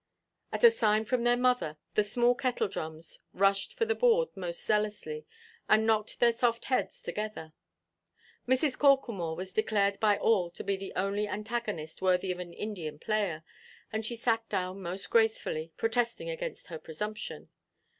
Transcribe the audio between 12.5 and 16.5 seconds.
Indian player, and she sat down most gracefully, protesting